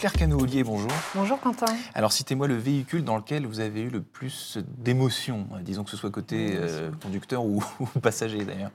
Claire 0.00 0.14
Cano-Ollier, 0.14 0.64
bonjour. 0.64 0.90
Bonjour 1.14 1.38
Quentin. 1.38 1.76
Alors 1.92 2.10
citez-moi 2.10 2.48
le 2.48 2.56
véhicule 2.56 3.04
dans 3.04 3.18
lequel 3.18 3.46
vous 3.46 3.60
avez 3.60 3.82
eu 3.82 3.90
le 3.90 4.00
plus 4.00 4.56
d'émotions, 4.78 5.46
disons 5.60 5.84
que 5.84 5.90
ce 5.90 5.98
soit 5.98 6.10
côté 6.10 6.54
euh, 6.54 6.90
conducteur 7.02 7.44
ou, 7.44 7.62
passager 8.00 8.42
d'ailleurs. 8.46 8.70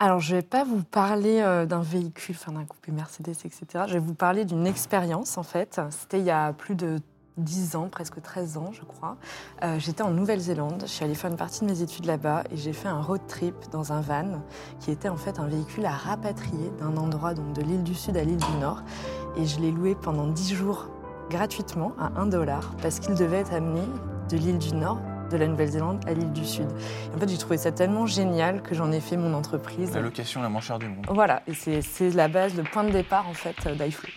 Alors, 0.00 0.18
je 0.18 0.34
ne 0.34 0.40
vais 0.40 0.46
pas 0.46 0.64
vous 0.64 0.82
parler 0.82 1.40
euh, 1.40 1.66
d'un 1.66 1.82
véhicule, 1.82 2.34
enfin 2.36 2.50
d'un 2.50 2.64
coupé 2.64 2.90
Mercedes, 2.90 3.28
etc. 3.44 3.84
Je 3.86 3.92
vais 3.92 3.98
vous 4.00 4.14
parler 4.14 4.44
d'une 4.44 4.66
expérience, 4.66 5.38
en 5.38 5.44
fait. 5.44 5.80
C'était 5.90 6.18
il 6.18 6.24
y 6.24 6.32
a 6.32 6.52
plus 6.52 6.74
de 6.74 6.98
10 7.38 7.76
ans, 7.76 7.88
presque 7.88 8.20
13 8.20 8.56
ans, 8.58 8.70
je 8.72 8.82
crois. 8.82 9.16
Euh, 9.62 9.78
j'étais 9.78 10.02
en 10.02 10.10
Nouvelle-Zélande. 10.10 10.82
Je 10.82 10.90
suis 10.90 11.04
allée 11.04 11.14
faire 11.14 11.30
une 11.30 11.36
partie 11.36 11.60
de 11.60 11.66
mes 11.66 11.82
études 11.82 12.04
là-bas 12.04 12.44
et 12.50 12.56
j'ai 12.56 12.72
fait 12.72 12.88
un 12.88 13.00
road 13.00 13.20
trip 13.28 13.54
dans 13.70 13.92
un 13.92 14.00
van 14.00 14.42
qui 14.80 14.90
était 14.90 15.08
en 15.08 15.16
fait 15.16 15.38
un 15.38 15.46
véhicule 15.46 15.86
à 15.86 15.92
rapatrier 15.92 16.70
d'un 16.78 16.96
endroit, 16.96 17.34
donc 17.34 17.52
de 17.54 17.62
l'île 17.62 17.84
du 17.84 17.94
Sud 17.94 18.16
à 18.16 18.24
l'île 18.24 18.36
du 18.36 18.56
Nord. 18.60 18.82
Et 19.38 19.46
je 19.46 19.60
l'ai 19.60 19.70
loué 19.70 19.94
pendant 19.94 20.26
10 20.26 20.54
jours 20.54 20.88
gratuitement 21.30 21.92
à 21.98 22.20
1 22.20 22.26
dollar 22.26 22.74
parce 22.82 22.98
qu'il 22.98 23.14
devait 23.14 23.38
être 23.38 23.52
amené 23.52 23.82
de 24.30 24.36
l'île 24.36 24.58
du 24.58 24.74
Nord 24.74 24.98
de 25.30 25.36
la 25.36 25.46
Nouvelle-Zélande 25.46 26.00
à 26.08 26.12
l'île 26.14 26.32
du 26.32 26.44
Sud. 26.44 26.66
en 27.14 27.18
fait, 27.18 27.28
j'ai 27.28 27.36
trouvé 27.36 27.56
ça 27.58 27.70
tellement 27.70 28.06
génial 28.06 28.62
que 28.62 28.74
j'en 28.74 28.90
ai 28.90 29.00
fait 29.00 29.16
mon 29.16 29.34
entreprise. 29.34 29.94
La 29.94 30.00
location 30.00 30.42
la 30.42 30.48
moins 30.48 30.60
chère 30.60 30.78
du 30.78 30.88
monde. 30.88 31.06
Voilà, 31.10 31.42
et 31.46 31.82
c'est 31.82 32.10
la 32.10 32.28
base, 32.28 32.56
le 32.56 32.64
point 32.64 32.82
de 32.82 32.90
départ 32.90 33.28
en 33.28 33.34
fait 33.34 33.68
d'iFlow. 33.76 34.08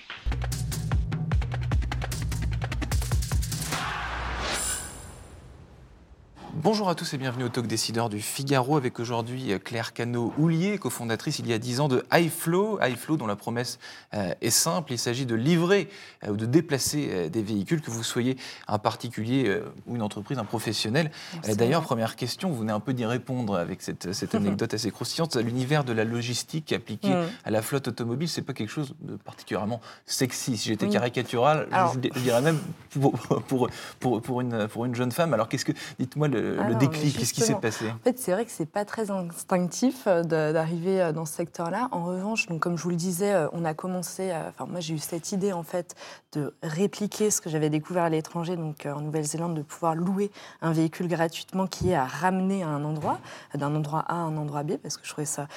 Bonjour 6.63 6.89
à 6.89 6.93
tous 6.93 7.11
et 7.15 7.17
bienvenue 7.17 7.45
au 7.45 7.49
Talk 7.49 7.65
Décideur 7.65 8.07
du 8.07 8.19
Figaro 8.19 8.77
avec 8.77 8.99
aujourd'hui 8.99 9.51
euh, 9.51 9.57
Claire 9.57 9.93
Cano-Houlier, 9.93 10.77
cofondatrice 10.77 11.39
il 11.39 11.47
y 11.47 11.53
a 11.53 11.57
10 11.57 11.79
ans 11.79 11.87
de 11.87 12.05
iFlow. 12.13 12.77
iFlow 12.83 13.17
dont 13.17 13.25
la 13.25 13.35
promesse 13.35 13.79
euh, 14.13 14.35
est 14.41 14.51
simple, 14.51 14.93
il 14.93 14.99
s'agit 14.99 15.25
de 15.25 15.33
livrer 15.33 15.89
euh, 16.23 16.29
ou 16.29 16.37
de 16.37 16.45
déplacer 16.45 17.31
des 17.31 17.41
véhicules, 17.41 17.81
que 17.81 17.89
vous 17.89 18.03
soyez 18.03 18.37
un 18.67 18.77
particulier 18.77 19.59
ou 19.87 19.95
une 19.95 20.03
entreprise, 20.03 20.37
un 20.37 20.43
professionnel. 20.43 21.09
D'ailleurs, 21.57 21.81
première 21.81 22.15
question, 22.15 22.51
vous 22.51 22.59
venez 22.59 22.71
un 22.71 22.79
peu 22.79 22.93
d'y 22.93 23.05
répondre 23.05 23.57
avec 23.57 23.81
cette, 23.81 24.13
cette 24.13 24.35
anecdote 24.35 24.71
assez 24.75 24.91
croustillante. 24.91 25.37
L'univers 25.37 25.83
de 25.83 25.93
la 25.93 26.03
logistique 26.03 26.73
appliquée 26.73 27.09
mm. 27.09 27.29
à 27.43 27.49
la 27.49 27.63
flotte 27.63 27.87
automobile, 27.87 28.29
c'est 28.29 28.43
pas 28.43 28.53
quelque 28.53 28.69
chose 28.69 28.93
de 29.01 29.15
particulièrement 29.15 29.81
sexy. 30.05 30.57
Si 30.57 30.69
j'étais 30.69 30.89
caricatural, 30.89 31.67
je, 31.95 32.19
dirais 32.19 32.41
même 32.43 32.59
pour, 32.91 33.13
pour, 33.47 33.69
pour, 33.99 34.21
pour, 34.21 34.41
une, 34.41 34.67
pour 34.67 34.85
une 34.85 34.93
jeune 34.93 35.11
femme. 35.11 35.33
Alors 35.33 35.49
qu'est-ce 35.49 35.65
que, 35.65 35.73
dites-moi, 35.97 36.27
le, 36.27 36.50
le, 36.51 36.75
déclic 36.75 37.17
Qu'est-ce 37.17 37.33
qui 37.33 37.41
s'est 37.41 37.55
passé 37.55 37.89
En 37.89 37.99
fait, 38.03 38.19
c'est 38.19 38.31
vrai 38.31 38.45
que 38.45 38.51
c'est 38.51 38.65
pas 38.65 38.85
très 38.85 39.11
instinctif 39.11 40.03
euh, 40.07 40.23
d'arriver 40.23 41.01
euh, 41.01 41.11
dans 41.11 41.25
ce 41.25 41.33
secteur-là. 41.33 41.89
En 41.91 42.05
revanche, 42.05 42.47
donc, 42.47 42.59
comme 42.59 42.77
je 42.77 42.83
vous 42.83 42.89
le 42.89 42.95
disais, 42.95 43.33
euh, 43.33 43.47
on 43.53 43.65
a 43.65 43.73
commencé. 43.73 44.31
Enfin, 44.49 44.65
moi, 44.65 44.79
j'ai 44.79 44.93
eu 44.93 44.99
cette 44.99 45.31
idée 45.31 45.53
en 45.53 45.63
fait 45.63 45.95
de 46.33 46.53
répliquer 46.63 47.31
ce 47.31 47.41
que 47.41 47.49
j'avais 47.49 47.69
découvert 47.69 48.03
à 48.03 48.09
l'étranger, 48.09 48.55
donc 48.55 48.85
en 48.85 49.01
Nouvelle-Zélande, 49.01 49.55
de 49.55 49.61
pouvoir 49.61 49.95
louer 49.95 50.31
un 50.61 50.71
véhicule 50.71 51.07
gratuitement 51.07 51.67
qui 51.67 51.91
est 51.91 51.95
à 51.95 52.05
ramener 52.05 52.63
à 52.63 52.67
un 52.67 52.83
endroit, 52.83 53.19
d'un 53.53 53.75
endroit 53.75 54.05
A 54.07 54.13
à 54.13 54.17
un 54.17 54.37
endroit 54.37 54.63
B, 54.63 54.77
parce 54.77 54.97
que 54.97 55.05
je 55.05 55.11
trouvais 55.11 55.25
ça 55.25 55.47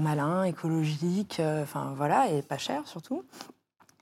malin, 0.00 0.44
écologique, 0.44 1.40
enfin 1.62 1.92
voilà, 1.96 2.28
et 2.30 2.42
pas 2.42 2.58
cher 2.58 2.82
surtout. 2.86 3.22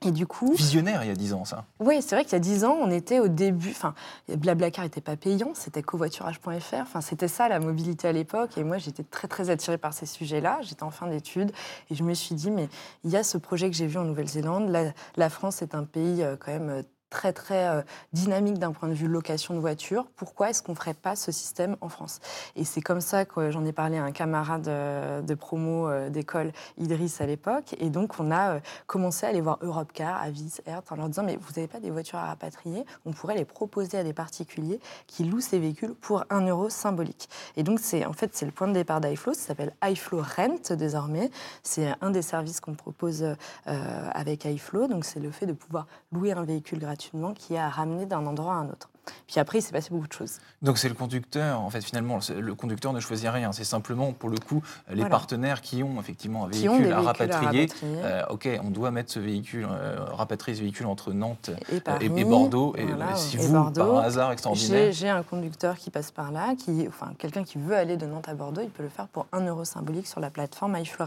Et 0.05 0.11
du 0.11 0.27
coup. 0.27 0.53
Visionnaire 0.53 1.03
il 1.03 1.07
y 1.07 1.11
a 1.11 1.15
10 1.15 1.33
ans, 1.33 1.45
ça. 1.45 1.65
Oui, 1.79 2.01
c'est 2.01 2.15
vrai 2.15 2.23
qu'il 2.23 2.33
y 2.33 2.35
a 2.35 2.39
10 2.39 2.65
ans, 2.65 2.77
on 2.79 2.91
était 2.91 3.19
au 3.19 3.27
début. 3.27 3.71
Enfin, 3.71 3.93
Blablacar 4.29 4.85
n'était 4.85 5.01
pas 5.01 5.15
payant, 5.15 5.51
c'était 5.53 5.81
covoiturage.fr. 5.81 6.75
Enfin, 6.81 7.01
c'était 7.01 7.27
ça 7.27 7.49
la 7.49 7.59
mobilité 7.59 8.07
à 8.07 8.11
l'époque. 8.11 8.57
Et 8.57 8.63
moi, 8.63 8.77
j'étais 8.77 9.03
très, 9.03 9.27
très 9.27 9.49
attirée 9.49 9.77
par 9.77 9.93
ces 9.93 10.05
sujets-là. 10.05 10.59
J'étais 10.61 10.83
en 10.83 10.91
fin 10.91 11.07
d'études. 11.07 11.51
Et 11.89 11.95
je 11.95 12.03
me 12.03 12.13
suis 12.13 12.35
dit, 12.35 12.51
mais 12.51 12.69
il 13.03 13.11
y 13.11 13.17
a 13.17 13.23
ce 13.23 13.37
projet 13.37 13.69
que 13.69 13.75
j'ai 13.75 13.87
vu 13.87 13.97
en 13.97 14.05
Nouvelle-Zélande. 14.05 14.69
La, 14.69 14.93
la, 15.15 15.29
France 15.29 15.61
est 15.61 15.75
un 15.75 15.83
pays 15.83 16.23
euh, 16.23 16.35
quand 16.39 16.51
même 16.51 16.83
très 17.15 17.31
très 17.31 17.69
euh, 17.69 17.81
dynamique 18.11 18.59
d'un 18.59 18.73
point 18.73 18.89
de 18.89 18.93
vue 18.93 19.07
location 19.07 19.53
de 19.53 19.59
voiture. 19.59 20.05
Pourquoi 20.17 20.49
est-ce 20.49 20.61
qu'on 20.61 20.73
ne 20.73 20.77
ferait 20.77 20.93
pas 20.93 21.15
ce 21.15 21.31
système 21.31 21.77
en 21.79 21.87
France? 21.87 22.19
Et 22.57 22.65
c'est 22.65 22.81
comme 22.81 22.99
ça 22.99 23.23
que 23.23 23.51
j'en 23.51 23.63
ai 23.63 23.71
parlé 23.71 23.97
à 23.97 24.03
un 24.03 24.11
camarade 24.11 24.67
euh, 24.67 25.21
de 25.21 25.33
promo 25.33 25.87
euh, 25.87 26.09
d'école, 26.09 26.51
Idriss 26.77 27.21
à 27.21 27.25
l'époque. 27.25 27.73
Et 27.79 27.89
donc 27.89 28.19
on 28.19 28.33
a 28.33 28.59
commencé 28.85 29.25
à 29.25 29.29
aller 29.29 29.39
voir 29.39 29.59
Europcar, 29.61 30.21
Avis, 30.21 30.57
Hertz 30.65 30.91
en 30.91 30.97
leur 30.97 31.07
disant 31.07 31.23
mais 31.23 31.37
vous 31.37 31.53
n'avez 31.55 31.69
pas 31.69 31.79
des 31.79 31.89
voitures 31.89 32.19
à 32.19 32.25
rapatrier? 32.25 32.85
On 33.05 33.13
pourrait 33.13 33.35
les 33.35 33.45
proposer 33.45 33.97
à 33.97 34.03
des 34.03 34.11
particuliers 34.13 34.81
qui 35.07 35.23
louent 35.23 35.39
ces 35.39 35.57
véhicules 35.57 35.93
pour 35.93 36.25
un 36.29 36.45
euro 36.45 36.69
symbolique. 36.69 37.29
Et 37.55 37.63
donc 37.63 37.79
c'est 37.79 38.05
en 38.05 38.13
fait 38.13 38.35
c'est 38.35 38.45
le 38.45 38.51
point 38.51 38.67
de 38.67 38.73
départ 38.73 38.99
d'iFlow. 38.99 39.33
Ça 39.33 39.47
s'appelle 39.47 39.73
iFlow 39.81 40.21
Rent 40.21 40.75
désormais. 40.75 41.31
C'est 41.63 41.93
un 42.01 42.11
des 42.11 42.21
services 42.21 42.59
qu'on 42.59 42.75
propose 42.75 43.25
avec 43.65 44.43
iFlow. 44.43 44.87
Donc 44.87 45.05
c'est 45.05 45.21
le 45.21 45.31
fait 45.31 45.45
de 45.45 45.53
pouvoir 45.53 45.87
louer 46.11 46.33
un 46.33 46.43
véhicule 46.43 46.79
gratuit 46.79 47.04
qui 47.35 47.57
a 47.57 47.69
ramené 47.69 48.05
d'un 48.05 48.25
endroit 48.25 48.53
à 48.53 48.57
un 48.57 48.69
autre. 48.69 48.89
Puis 49.27 49.39
après, 49.39 49.59
il 49.59 49.61
s'est 49.61 49.71
passé 49.71 49.89
beaucoup 49.91 50.07
de 50.07 50.13
choses. 50.13 50.39
Donc 50.61 50.77
c'est 50.77 50.89
le 50.89 50.95
conducteur, 50.95 51.61
en 51.61 51.69
fait, 51.69 51.81
finalement, 51.81 52.19
le 52.35 52.55
conducteur 52.55 52.93
ne 52.93 52.99
choisit 52.99 53.29
rien. 53.29 53.51
C'est 53.51 53.63
simplement, 53.63 54.13
pour 54.13 54.29
le 54.29 54.37
coup, 54.37 54.63
les 54.89 55.05
partenaires 55.05 55.61
qui 55.61 55.83
ont 55.83 55.99
effectivement 55.99 56.45
un 56.45 56.47
véhicule, 56.47 56.91
à, 56.91 57.01
rapatrier. 57.01 57.69
Euh, 57.83 58.23
ok, 58.29 58.47
on 58.63 58.69
doit 58.69 58.91
mettre 58.91 59.11
ce 59.11 59.19
véhicule, 59.19 59.67
euh, 59.69 60.05
rapatrier 60.11 60.57
ce 60.57 60.61
véhicule 60.61 60.85
entre 60.85 61.13
Nantes 61.13 61.51
et, 61.71 61.81
euh, 61.87 62.25
Bordeaux. 62.25 62.75
Et 62.77 62.87
si 63.15 63.37
vous, 63.37 63.71
par 63.71 63.97
un 63.97 64.01
hasard 64.01 64.31
extraordinaire... 64.31 64.91
J'ai 64.91 65.09
un 65.09 65.23
conducteur 65.23 65.77
qui 65.77 65.91
passe 65.91 66.11
par 66.11 66.31
là, 66.31 66.55
qui, 66.55 66.87
enfin, 66.87 67.11
quelqu'un 67.17 67.43
qui 67.43 67.57
veut 67.57 67.75
aller 67.75 67.97
de 67.97 68.05
Nantes 68.05 68.29
à 68.29 68.33
Bordeaux, 68.33 68.61
il 68.61 68.69
peut 68.69 68.83
le 68.83 68.89
faire 68.89 69.07
pour 69.07 69.27
1 69.31 69.45
euro 69.45 69.65
symbolique 69.65 70.07
sur 70.07 70.19
la 70.19 70.29
plateforme 70.29 70.77
iFlorent. 70.77 71.05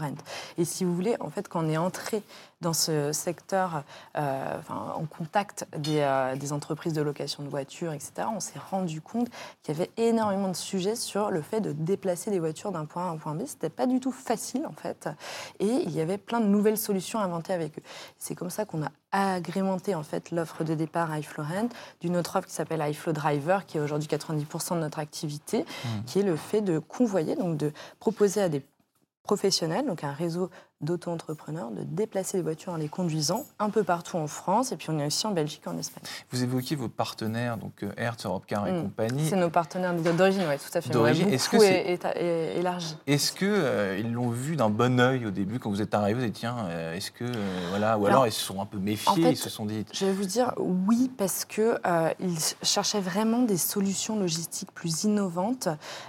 Et 0.57 0.65
si 0.65 0.85
vous 0.85 0.95
voulez, 0.95 1.15
en 1.19 1.29
fait, 1.29 1.47
quand 1.47 1.65
on 1.65 1.69
est 1.69 1.77
entré 1.77 2.23
dans 2.61 2.73
ce 2.73 3.11
secteur, 3.13 3.83
enfin, 4.15 4.93
en 4.95 5.05
contact 5.05 5.67
des, 5.77 6.05
des 6.37 6.53
entreprises 6.53 6.93
de 6.93 7.01
location 7.01 7.43
de 7.43 7.49
voitures, 7.49 7.93
etc., 7.93 8.27
on 8.33 8.39
s'est 8.39 8.59
rendu 8.59 9.01
compte 9.01 9.29
qu'il 9.63 9.77
y 9.77 9.77
avait 9.77 9.91
énormément 9.97 10.49
de 10.49 10.55
sujets 10.55 10.95
sur 10.95 11.31
le 11.31 11.41
fait 11.41 11.61
de 11.61 11.71
déplacer 11.71 12.31
des 12.31 12.39
voitures 12.39 12.71
d'un 12.71 12.85
point 12.85 13.05
A 13.05 13.09
à 13.09 13.11
un 13.11 13.17
point 13.17 13.33
B. 13.33 13.43
C'était 13.45 13.69
pas 13.69 13.87
du 13.87 13.99
tout 13.99 14.11
facile, 14.11 14.65
en 14.65 14.73
fait. 14.73 15.09
Et 15.59 15.67
il 15.67 15.91
y 15.91 16.01
avait 16.01 16.17
plein 16.17 16.39
de 16.39 16.47
nouvelles 16.47 16.77
solutions 16.77 17.19
inventées 17.19 17.53
avec 17.53 17.77
eux. 17.77 17.83
C'est 18.17 18.35
comme 18.35 18.49
ça 18.49 18.65
qu'on 18.65 18.83
a 18.83 18.91
agrémenté 19.11 19.95
en 19.95 20.03
fait 20.03 20.31
l'offre 20.31 20.63
de 20.63 20.75
départ 20.75 21.15
iFlorent 21.17 21.69
d'une 22.01 22.15
autre 22.17 22.37
offre 22.37 22.47
qui 22.47 22.53
s'appelle 22.53 22.83
iFlow 22.87 23.13
Driver, 23.13 23.65
qui 23.65 23.77
est 23.77 23.81
aujourd'hui 23.81 24.07
90% 24.07 24.75
de 24.75 24.79
notre 24.79 24.99
activité, 24.99 25.63
mmh. 25.63 25.87
qui 26.05 26.19
est 26.19 26.23
le 26.23 26.35
fait 26.35 26.61
de 26.61 26.79
convoyer, 26.79 27.35
donc 27.35 27.57
de 27.57 27.71
proposer 27.99 28.41
à 28.41 28.49
des 28.49 28.63
professionnels, 29.23 29.85
donc 29.85 30.03
un 30.03 30.11
réseau 30.11 30.49
d'auto-entrepreneurs 30.81 31.71
de 31.71 31.83
déplacer 31.83 32.37
les 32.37 32.43
voitures 32.43 32.73
en 32.73 32.77
les 32.77 32.87
conduisant 32.87 33.45
un 33.59 33.69
peu 33.69 33.83
partout 33.83 34.17
en 34.17 34.27
France 34.27 34.71
et 34.71 34.77
puis 34.77 34.89
on 34.89 34.99
est 34.99 35.05
aussi 35.05 35.27
en 35.27 35.31
Belgique 35.31 35.63
et 35.65 35.69
en 35.69 35.77
Espagne. 35.77 36.03
Vous 36.31 36.41
évoquiez 36.41 36.77
vos 36.77 36.87
partenaires, 36.87 37.57
donc 37.57 37.83
euh, 37.83 37.91
Hertz, 37.97 38.25
Europcar 38.25 38.65
et 38.67 38.71
mm. 38.71 38.83
compagnie. 38.83 39.27
C'est 39.27 39.35
nos 39.35 39.49
partenaires 39.49 39.93
d'origine, 39.93 40.43
oui, 40.49 40.55
tout 40.57 40.77
à 40.77 40.81
fait. 40.81 40.89
D'origine, 40.89 41.29
est-ce 41.29 41.49
que 41.49 41.59
c'est 41.59 41.99
élargi 42.57 42.95
Est-ce 43.07 43.33
qu'ils 43.33 43.47
euh, 43.49 44.01
l'ont 44.03 44.29
vu 44.29 44.55
d'un 44.55 44.69
bon 44.69 44.99
oeil 45.01 45.25
au 45.25 45.31
début 45.31 45.59
quand 45.59 45.69
vous 45.69 45.81
êtes 45.81 45.93
arrivé 45.93 46.13
Vous 46.13 46.23
avez 46.23 46.31
dit 46.31 46.39
tiens, 46.39 46.55
euh, 46.69 46.95
est-ce 46.95 47.11
que 47.11 47.25
voilà, 47.69 47.97
ou 47.97 48.05
alors, 48.05 48.25
ils 48.25 48.31
se 48.31 48.41
sont 48.41 48.61
un 48.61 48.65
peu 48.65 48.77
méfiés, 48.77 49.31
ils 49.31 49.37
se 49.37 49.49
sont 49.49 49.65
dit. 49.65 49.85
Je 49.91 50.05
vais 50.05 50.13
vous 50.13 50.25
dire 50.25 50.53
oui 50.57 51.11
parce 51.17 51.43
que 51.43 51.77
ils 52.19 52.37
cherchaient 52.63 53.01
vraiment 53.01 53.41
des 53.41 53.57
solutions 53.57 54.17
logistiques 54.17 54.71
plus 54.71 55.03
innovantes. 55.03 55.67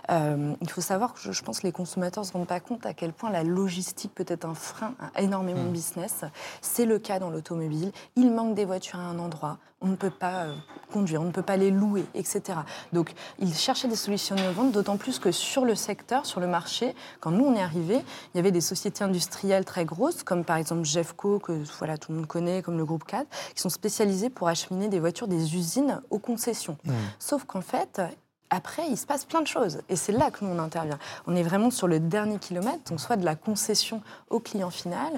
il 0.08 0.70
faut 0.70 0.80
savoir 0.80 1.12
que 1.14 1.20
je, 1.20 1.32
je 1.32 1.42
pense 1.42 1.60
que 1.60 1.66
les 1.66 1.72
consommateurs 1.72 2.22
ne 2.22 2.28
se 2.28 2.32
rendent 2.32 2.46
pas 2.46 2.60
compte 2.60 2.86
à 2.86 2.94
quel 2.94 3.12
point 3.12 3.30
la 3.30 3.42
logistique 3.42 4.14
peut 4.14 4.24
être 4.28 4.44
un 4.44 4.54
frein 4.60 4.94
à 5.14 5.22
énormément 5.22 5.64
de 5.64 5.68
hmm. 5.68 5.72
business. 5.72 6.24
C'est 6.60 6.86
le 6.86 6.98
cas 6.98 7.18
dans 7.18 7.30
l'automobile. 7.30 7.92
Il 8.16 8.32
manque 8.32 8.54
des 8.54 8.64
voitures 8.64 8.98
à 8.98 9.02
un 9.02 9.18
endroit. 9.18 9.58
On 9.80 9.88
ne 9.88 9.96
peut 9.96 10.10
pas 10.10 10.44
euh, 10.44 10.54
conduire, 10.92 11.22
on 11.22 11.24
ne 11.24 11.30
peut 11.30 11.42
pas 11.42 11.56
les 11.56 11.70
louer, 11.70 12.04
etc. 12.14 12.58
Donc, 12.92 13.12
ils 13.38 13.54
cherchaient 13.54 13.88
des 13.88 13.96
solutions 13.96 14.36
innovantes, 14.36 14.72
d'autant 14.72 14.98
plus 14.98 15.18
que 15.18 15.32
sur 15.32 15.64
le 15.64 15.74
secteur, 15.74 16.26
sur 16.26 16.38
le 16.38 16.46
marché, 16.46 16.94
quand 17.20 17.30
nous 17.30 17.46
on 17.46 17.54
est 17.54 17.62
arrivés, 17.62 18.00
il 18.34 18.36
y 18.36 18.40
avait 18.40 18.52
des 18.52 18.60
sociétés 18.60 19.04
industrielles 19.04 19.64
très 19.64 19.86
grosses, 19.86 20.22
comme 20.22 20.44
par 20.44 20.58
exemple 20.58 20.84
Jeffco, 20.84 21.38
que 21.38 21.62
voilà, 21.78 21.96
tout 21.96 22.12
le 22.12 22.18
monde 22.18 22.26
connaît, 22.26 22.60
comme 22.60 22.76
le 22.76 22.84
groupe 22.84 23.04
4, 23.04 23.26
qui 23.54 23.62
sont 23.62 23.70
spécialisées 23.70 24.28
pour 24.28 24.48
acheminer 24.48 24.88
des 24.88 25.00
voitures 25.00 25.28
des 25.28 25.56
usines 25.56 26.02
aux 26.10 26.18
concessions. 26.18 26.76
Hmm. 26.84 26.92
Sauf 27.18 27.44
qu'en 27.44 27.62
fait, 27.62 28.02
après, 28.50 28.88
il 28.88 28.96
se 28.96 29.06
passe 29.06 29.24
plein 29.24 29.40
de 29.40 29.46
choses. 29.46 29.80
Et 29.88 29.96
c'est 29.96 30.12
là 30.12 30.30
que 30.30 30.44
nous, 30.44 30.50
on 30.50 30.58
intervient. 30.58 30.98
On 31.26 31.36
est 31.36 31.42
vraiment 31.42 31.70
sur 31.70 31.86
le 31.86 32.00
dernier 32.00 32.38
kilomètre, 32.38 32.90
donc 32.90 33.00
soit 33.00 33.16
de 33.16 33.24
la 33.24 33.36
concession 33.36 34.02
au 34.28 34.40
client 34.40 34.70
final. 34.70 35.12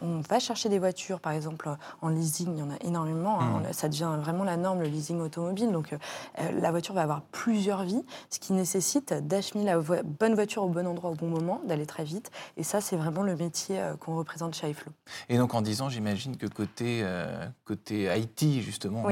On 0.00 0.20
va 0.20 0.40
chercher 0.40 0.68
des 0.68 0.78
voitures, 0.78 1.20
par 1.20 1.32
exemple, 1.32 1.70
en 2.00 2.08
leasing, 2.08 2.52
il 2.54 2.58
y 2.58 2.62
en 2.62 2.70
a 2.70 2.76
énormément. 2.84 3.40
Hein. 3.40 3.60
Mmh. 3.60 3.72
Ça 3.72 3.88
devient 3.88 4.10
vraiment 4.18 4.44
la 4.44 4.56
norme, 4.56 4.80
le 4.80 4.88
leasing 4.88 5.20
automobile. 5.20 5.70
Donc, 5.72 5.92
euh, 5.92 6.60
la 6.60 6.70
voiture 6.70 6.94
va 6.94 7.02
avoir 7.02 7.22
plusieurs 7.22 7.84
vies, 7.84 8.04
ce 8.30 8.38
qui 8.38 8.52
nécessite 8.52 9.12
d'acheminer 9.12 9.72
la 9.72 10.02
bonne 10.02 10.34
voiture 10.34 10.64
au 10.64 10.68
bon 10.68 10.86
endroit 10.86 11.10
au 11.10 11.14
bon 11.14 11.28
moment, 11.28 11.60
d'aller 11.66 11.86
très 11.86 12.04
vite. 12.04 12.30
Et 12.56 12.62
ça, 12.62 12.80
c'est 12.80 12.96
vraiment 12.96 13.22
le 13.22 13.36
métier 13.36 13.80
euh, 13.80 13.94
qu'on 13.96 14.16
représente 14.16 14.54
chez 14.54 14.70
iFlow. 14.70 14.92
Et 15.28 15.38
donc, 15.38 15.54
en 15.54 15.62
disant, 15.62 15.88
j'imagine 15.88 16.36
que 16.36 16.46
côté, 16.46 17.00
euh, 17.02 17.46
côté 17.64 18.08
IT, 18.16 18.60
justement, 18.60 19.06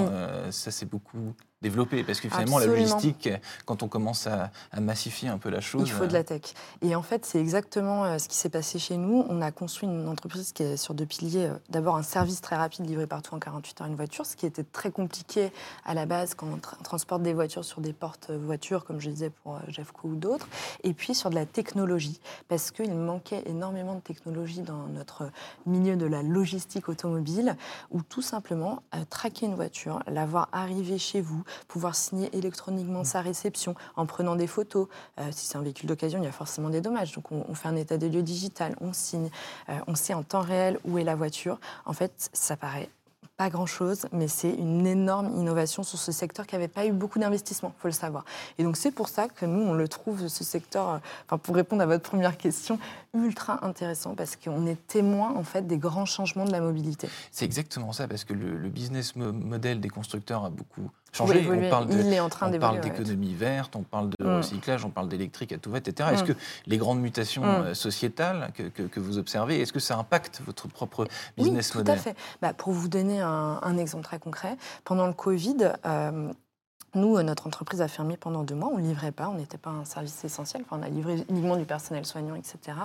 ça, 0.50 0.70
c'est 0.70 0.86
beaucoup 0.86 1.34
développer 1.62 2.04
Parce 2.04 2.20
que 2.20 2.28
finalement, 2.28 2.58
la 2.58 2.66
logistique, 2.66 3.28
quand 3.66 3.82
on 3.82 3.88
commence 3.88 4.26
à, 4.26 4.50
massifier 4.80 5.28
un 5.28 5.36
peu 5.36 5.50
la 5.50 5.60
chose. 5.60 5.82
Il 5.86 5.92
faut 5.92 6.06
de 6.06 6.12
la 6.12 6.24
tech. 6.24 6.54
Et 6.80 6.94
en 6.94 7.02
fait, 7.02 7.26
c'est 7.26 7.38
exactement 7.38 8.18
ce 8.18 8.28
qui 8.28 8.36
s'est 8.36 8.48
passé 8.48 8.78
chez 8.78 8.96
nous. 8.96 9.26
On 9.28 9.42
a 9.42 9.50
construit 9.50 9.88
une 9.88 10.08
entreprise 10.08 10.52
qui 10.52 10.62
est 10.62 10.76
sur 10.76 10.94
deux 10.94 11.04
piliers. 11.04 11.50
D'abord, 11.68 11.96
un 11.96 12.02
service 12.02 12.40
très 12.40 12.56
rapide 12.56 12.86
livré 12.86 13.06
partout 13.06 13.34
en 13.34 13.38
48 13.38 13.80
heures 13.80 13.86
une 13.88 13.96
voiture, 13.96 14.24
ce 14.24 14.36
qui 14.36 14.46
était 14.46 14.64
très 14.64 14.90
compliqué 14.90 15.52
à 15.84 15.92
la 15.92 16.06
base 16.06 16.34
quand 16.34 16.46
on 16.46 16.82
transporte 16.82 17.22
des 17.22 17.34
voitures 17.34 17.64
sur 17.64 17.80
des 17.80 17.92
portes 17.92 18.30
voitures, 18.30 18.84
comme 18.84 19.00
je 19.00 19.10
disais 19.10 19.30
pour 19.30 19.58
Jeffco 19.68 20.08
ou 20.08 20.16
d'autres. 20.16 20.48
Et 20.82 20.94
puis 20.94 21.14
sur 21.14 21.28
de 21.28 21.34
la 21.34 21.46
technologie, 21.46 22.20
parce 22.48 22.70
qu'il 22.70 22.94
manquait 22.94 23.42
énormément 23.46 23.94
de 23.94 24.00
technologie 24.00 24.62
dans 24.62 24.86
notre 24.86 25.30
milieu 25.66 25.96
de 25.96 26.06
la 26.06 26.22
logistique 26.22 26.88
automobile, 26.88 27.56
où 27.90 28.02
tout 28.02 28.22
simplement 28.22 28.82
traquer 29.10 29.46
une 29.46 29.54
voiture, 29.54 30.00
la 30.06 30.24
voir 30.24 30.48
arriver 30.52 30.98
chez 30.98 31.20
vous, 31.20 31.44
pouvoir 31.68 31.94
signer 31.94 32.34
électroniquement 32.36 33.04
sa 33.04 33.20
réception 33.20 33.74
en 33.96 34.06
prenant 34.06 34.36
des 34.36 34.46
photos. 34.46 34.88
Euh, 35.18 35.28
si 35.32 35.46
c'est 35.46 35.58
un 35.58 35.62
véhicule 35.62 35.88
d'occasion, 35.88 36.20
il 36.20 36.24
y 36.24 36.28
a 36.28 36.32
forcément 36.32 36.70
des 36.70 36.80
dommages. 36.80 37.12
Donc 37.12 37.32
on, 37.32 37.54
fait 37.54 37.68
un 37.68 37.76
état 37.76 37.96
des 37.96 38.08
lieux 38.08 38.22
digital, 38.22 38.74
on 38.80 38.92
signe, 38.92 39.30
euh, 39.68 39.78
on 39.86 39.94
sait 39.94 40.14
en 40.14 40.22
temps 40.22 40.40
réel 40.40 40.78
où 40.84 40.98
est 40.98 41.04
la 41.04 41.14
voiture. 41.14 41.58
En 41.84 41.92
fait, 41.92 42.30
ça 42.32 42.56
paraît 42.56 42.88
pas 43.40 43.48
grand-chose, 43.48 44.04
mais 44.12 44.28
c'est 44.28 44.50
une 44.50 44.86
énorme 44.86 45.34
innovation 45.34 45.82
sur 45.82 45.98
ce 45.98 46.12
secteur 46.12 46.46
qui 46.46 46.56
n'avait 46.56 46.68
pas 46.68 46.84
eu 46.84 46.92
beaucoup 46.92 47.18
d'investissement, 47.18 47.72
il 47.74 47.80
faut 47.80 47.88
le 47.88 47.92
savoir. 47.92 48.26
Et 48.58 48.64
donc 48.64 48.76
c'est 48.76 48.90
pour 48.90 49.08
ça 49.08 49.28
que 49.28 49.46
nous, 49.46 49.62
on 49.62 49.72
le 49.72 49.88
trouve, 49.88 50.28
ce 50.28 50.44
secteur, 50.44 50.90
euh, 50.90 50.98
enfin, 51.24 51.38
pour 51.38 51.54
répondre 51.54 51.80
à 51.80 51.86
votre 51.86 52.02
première 52.02 52.36
question, 52.36 52.78
ultra 53.14 53.64
intéressant 53.64 54.14
parce 54.14 54.36
qu'on 54.36 54.66
est 54.66 54.86
témoin 54.86 55.34
en 55.34 55.42
fait 55.42 55.66
des 55.66 55.78
grands 55.78 56.04
changements 56.04 56.44
de 56.44 56.52
la 56.52 56.60
mobilité. 56.60 57.08
C'est 57.32 57.46
exactement 57.46 57.92
ça, 57.92 58.06
parce 58.06 58.24
que 58.24 58.34
le, 58.34 58.68
business 58.68 59.16
model 59.16 59.80
des 59.80 59.88
constructeurs 59.88 60.44
a 60.44 60.50
beaucoup 60.50 60.90
changé. 61.12 61.46
on 61.48 61.70
parle 61.70 61.86
Il 61.90 62.12
est 62.12 62.20
en 62.20 62.28
train 62.28 62.50
d'économie 62.50 63.34
verte, 63.34 63.76
on 63.76 63.82
parle 63.82 64.10
de 64.10 64.24
mm. 64.24 64.36
recyclage, 64.36 64.84
on 64.84 64.90
parle 64.90 65.08
d'électrique 65.08 65.52
à 65.52 65.58
tout 65.58 65.70
va, 65.70 65.78
etc. 65.78 66.10
Est-ce 66.12 66.24
mm. 66.24 66.26
que 66.26 66.32
les 66.66 66.78
grandes 66.78 67.00
mutations 67.00 67.42
mm. 67.42 67.64
euh, 67.64 67.74
sociétales 67.74 68.52
que, 68.54 69.00
vous 69.00 69.18
observez, 69.18 69.60
est-ce 69.60 69.72
que 69.72 69.80
ça 69.80 69.96
impacte 69.96 70.42
votre 70.44 70.68
propre 70.68 71.06
business 71.36 71.72
oui, 71.72 71.78
model 71.78 71.94
Tout 71.94 72.00
à 72.00 72.02
fait. 72.02 72.16
Bah, 72.42 72.52
pour 72.52 72.72
vous 72.72 72.88
donner 72.88 73.20
un, 73.20 73.78
exemple 73.78 74.04
très 74.04 74.18
concret, 74.18 74.56
pendant 74.84 75.06
le 75.06 75.12
Covid, 75.12 75.72
euh, 75.86 76.32
nous, 76.94 77.16
euh, 77.16 77.22
notre 77.22 77.46
entreprise 77.46 77.80
a 77.80 77.88
fermé 77.88 78.16
pendant 78.16 78.42
deux 78.42 78.54
mois. 78.54 78.68
On 78.72 78.78
ne 78.78 78.82
livrait 78.82 79.12
pas, 79.12 79.28
on 79.28 79.34
n'était 79.34 79.58
pas 79.58 79.70
un 79.70 79.84
service 79.84 80.22
essentiel. 80.24 80.62
Enfin, 80.66 80.80
on 80.80 80.82
a 80.82 80.88
livré 80.88 81.24
uniquement 81.28 81.56
du 81.56 81.64
personnel 81.64 82.04
soignant, 82.04 82.34
etc. 82.34 82.76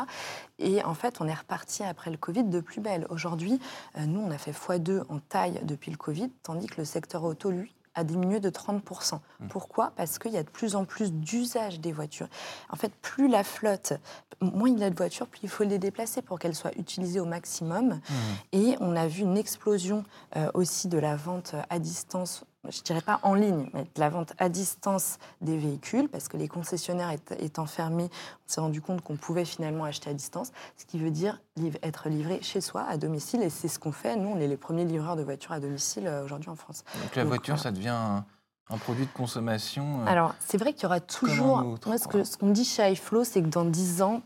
Et 0.59 0.83
en 0.83 0.93
fait, 0.93 1.17
on 1.19 1.27
est 1.27 1.33
reparti 1.33 1.83
après 1.83 2.11
le 2.11 2.17
Covid 2.17 2.45
de 2.45 2.59
plus 2.59 2.81
belle. 2.81 3.05
Aujourd'hui, 3.09 3.59
nous, 3.97 4.21
on 4.21 4.31
a 4.31 4.37
fait 4.37 4.51
x2 4.51 5.03
en 5.09 5.19
taille 5.19 5.59
depuis 5.63 5.91
le 5.91 5.97
Covid, 5.97 6.29
tandis 6.43 6.67
que 6.67 6.77
le 6.77 6.85
secteur 6.85 7.23
auto, 7.23 7.49
lui, 7.49 7.74
a 7.95 8.03
diminué 8.03 8.39
de 8.39 8.49
30%. 8.49 9.15
Mmh. 9.15 9.47
Pourquoi? 9.47 9.91
Parce 9.95 10.19
qu'il 10.19 10.31
y 10.31 10.37
a 10.37 10.43
de 10.43 10.49
plus 10.49 10.75
en 10.75 10.85
plus 10.85 11.13
d'usage 11.13 11.79
des 11.79 11.91
voitures. 11.91 12.27
En 12.69 12.75
fait, 12.75 12.93
plus 13.01 13.27
la 13.27 13.43
flotte, 13.43 13.93
moins 14.41 14.69
il 14.69 14.79
y 14.79 14.83
a 14.83 14.89
de 14.89 14.95
voitures, 14.95 15.27
plus 15.27 15.41
il 15.43 15.49
faut 15.49 15.63
les 15.63 15.79
déplacer 15.79 16.21
pour 16.21 16.39
qu'elles 16.39 16.55
soient 16.55 16.75
utilisées 16.77 17.19
au 17.19 17.25
maximum. 17.25 17.87
Mmh. 17.87 18.13
Et 18.53 18.75
on 18.79 18.95
a 18.95 19.07
vu 19.07 19.21
une 19.21 19.37
explosion 19.37 20.03
euh, 20.35 20.49
aussi 20.53 20.87
de 20.87 20.97
la 20.97 21.15
vente 21.15 21.55
à 21.69 21.79
distance 21.79 22.45
je 22.69 22.81
dirais 22.81 23.01
pas 23.01 23.19
en 23.23 23.33
ligne, 23.33 23.69
mais 23.73 23.83
de 23.83 23.99
la 23.99 24.09
vente 24.09 24.33
à 24.37 24.49
distance 24.49 25.17
des 25.41 25.57
véhicules, 25.57 26.09
parce 26.09 26.27
que 26.27 26.37
les 26.37 26.47
concessionnaires 26.47 27.11
étant 27.39 27.65
fermés, 27.65 28.09
on 28.09 28.51
s'est 28.51 28.61
rendu 28.61 28.81
compte 28.81 29.01
qu'on 29.01 29.15
pouvait 29.15 29.45
finalement 29.45 29.83
acheter 29.83 30.09
à 30.09 30.13
distance, 30.13 30.51
ce 30.77 30.85
qui 30.85 30.99
veut 30.99 31.11
dire 31.11 31.41
être 31.83 32.09
livré 32.09 32.39
chez 32.41 32.61
soi, 32.61 32.85
à 32.87 32.97
domicile, 32.97 33.41
et 33.41 33.49
c'est 33.49 33.67
ce 33.67 33.79
qu'on 33.79 33.91
fait. 33.91 34.15
Nous, 34.15 34.29
on 34.29 34.39
est 34.39 34.47
les 34.47 34.57
premiers 34.57 34.85
livreurs 34.85 35.15
de 35.15 35.23
voitures 35.23 35.53
à 35.53 35.59
domicile 35.59 36.07
euh, 36.07 36.23
aujourd'hui 36.23 36.49
en 36.49 36.55
France. 36.55 36.83
Donc 37.01 37.15
la 37.15 37.23
voiture, 37.23 37.59
ça 37.59 37.71
devient 37.71 37.89
un, 37.89 38.77
produit 38.79 39.05
de 39.05 39.11
consommation 39.11 40.01
euh, 40.01 40.05
Alors, 40.07 40.35
c'est 40.39 40.57
vrai 40.57 40.73
qu'il 40.73 40.83
y 40.83 40.85
aura 40.85 40.99
toujours... 40.99 41.63
moi, 41.85 41.97
ce 41.97 42.07
qu'on 42.07 42.25
ce 42.25 42.37
qu'on 42.37 42.49
dit 42.49 42.65
chez 42.65 42.91
iFlow, 42.91 43.23
c'est 43.23 43.41
que 43.41 43.47
dans 43.47 43.65
10 43.65 44.01
ans, 44.01 44.21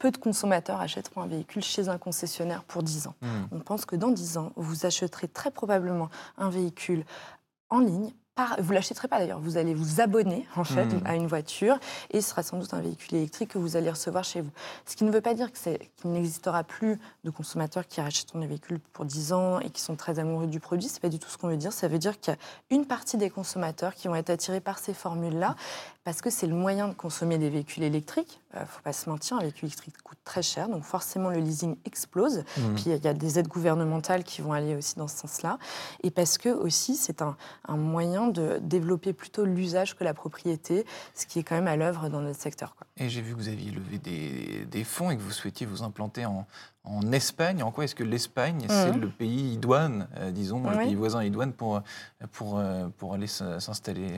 peu 0.00 0.10
de 0.10 0.16
consommateurs 0.16 0.80
achèteront 0.80 1.22
un 1.22 1.26
véhicule 1.26 1.62
chez 1.62 1.88
un 1.88 1.98
concessionnaire 1.98 2.64
pour 2.64 2.82
10 2.82 3.06
ans. 3.06 3.14
Hmm. 3.20 3.44
On 3.52 3.60
pense 3.60 3.84
que 3.84 3.96
dans 3.96 4.10
10 4.10 4.38
ans, 4.38 4.52
vous 4.56 4.86
achèterez 4.86 5.28
très 5.28 5.50
probablement 5.50 6.08
un 6.38 6.50
véhicule 6.50 7.04
en 7.70 7.78
ligne 7.78 8.12
vous 8.60 8.72
l'achèterez 8.72 9.08
pas 9.08 9.18
d'ailleurs, 9.18 9.40
vous 9.40 9.56
allez 9.56 9.74
vous 9.74 10.00
abonner 10.00 10.46
en 10.56 10.64
fait 10.64 10.86
hmm. 10.86 11.02
à 11.04 11.14
une 11.14 11.26
voiture 11.26 11.78
et 12.10 12.20
ce 12.20 12.30
sera 12.30 12.42
sans 12.42 12.58
doute 12.58 12.72
un 12.74 12.80
véhicule 12.80 13.18
électrique 13.18 13.50
que 13.50 13.58
vous 13.58 13.76
allez 13.76 13.90
recevoir 13.90 14.24
chez 14.24 14.40
vous. 14.40 14.50
Ce 14.86 14.96
qui 14.96 15.04
ne 15.04 15.10
veut 15.10 15.20
pas 15.20 15.34
dire 15.34 15.52
qu'il 15.52 15.78
n'existera 16.10 16.64
plus 16.64 16.98
de 17.24 17.30
consommateurs 17.30 17.86
qui 17.86 18.00
achèteront 18.00 18.40
des 18.40 18.46
véhicules 18.46 18.80
pour 18.92 19.04
10 19.04 19.32
ans 19.32 19.60
et 19.60 19.70
qui 19.70 19.80
sont 19.80 19.96
très 19.96 20.18
amoureux 20.18 20.46
du 20.46 20.60
produit. 20.60 20.88
C'est 20.88 21.00
pas 21.00 21.08
du 21.08 21.18
tout 21.18 21.28
ce 21.28 21.38
qu'on 21.38 21.48
veut 21.48 21.56
dire. 21.56 21.72
Ça 21.72 21.88
veut 21.88 21.98
dire 21.98 22.18
qu'il 22.18 22.32
y 22.32 22.36
a 22.36 22.76
une 22.76 22.86
partie 22.86 23.16
des 23.16 23.30
consommateurs 23.30 23.94
qui 23.94 24.08
vont 24.08 24.14
être 24.14 24.30
attirés 24.30 24.60
par 24.60 24.78
ces 24.78 24.94
formules-là 24.94 25.56
parce 26.04 26.22
que 26.22 26.30
c'est 26.30 26.46
le 26.46 26.54
moyen 26.54 26.88
de 26.88 26.94
consommer 26.94 27.36
des 27.36 27.50
véhicules 27.50 27.82
électriques. 27.82 28.40
Il 28.52 28.58
euh, 28.58 28.60
ne 28.62 28.66
faut 28.66 28.80
pas 28.82 28.92
se 28.92 29.08
mentir, 29.08 29.36
un 29.36 29.40
véhicule 29.40 29.66
électrique 29.66 29.94
coûte 30.02 30.18
très 30.24 30.42
cher, 30.42 30.68
donc 30.68 30.82
forcément 30.84 31.30
le 31.30 31.38
leasing 31.38 31.76
explose. 31.84 32.44
Hmm. 32.56 32.74
Puis 32.74 32.84
il 32.86 33.04
y 33.04 33.08
a 33.08 33.14
des 33.14 33.38
aides 33.38 33.48
gouvernementales 33.48 34.24
qui 34.24 34.40
vont 34.40 34.52
aller 34.52 34.74
aussi 34.74 34.96
dans 34.96 35.08
ce 35.08 35.18
sens-là. 35.18 35.58
Et 36.02 36.10
parce 36.10 36.38
que 36.38 36.48
aussi 36.48 36.96
c'est 36.96 37.22
un, 37.22 37.36
un 37.68 37.76
moyen 37.76 38.28
de 38.28 38.58
développer 38.62 39.12
plutôt 39.12 39.44
l'usage 39.44 39.96
que 39.96 40.04
la 40.04 40.14
propriété, 40.14 40.86
ce 41.14 41.26
qui 41.26 41.38
est 41.38 41.42
quand 41.42 41.54
même 41.54 41.68
à 41.68 41.76
l'œuvre 41.76 42.08
dans 42.08 42.20
notre 42.20 42.40
secteur. 42.40 42.74
Et 42.96 43.08
j'ai 43.08 43.22
vu 43.22 43.32
que 43.32 43.38
vous 43.38 43.48
aviez 43.48 43.70
levé 43.70 43.98
des, 43.98 44.84
fonds 44.84 45.10
et 45.10 45.16
que 45.16 45.22
vous 45.22 45.30
souhaitiez 45.30 45.66
vous 45.66 45.82
implanter 45.82 46.26
en, 46.26 46.46
Espagne. 47.12 47.62
En 47.62 47.70
quoi 47.70 47.84
est-ce 47.84 47.94
que 47.94 48.04
l'Espagne, 48.04 48.64
c'est 48.68 48.92
mhm. 48.92 49.00
le 49.00 49.08
pays 49.08 49.54
idoine, 49.54 50.08
euh, 50.18 50.30
disons, 50.30 50.62
le 50.68 50.76
pays 50.76 50.94
voisin 50.94 51.22
idoine 51.22 51.52
pour, 51.52 51.82
pour, 52.32 52.58
euh, 52.58 52.88
pour 52.98 53.14
aller 53.14 53.26
s'installer? 53.26 54.08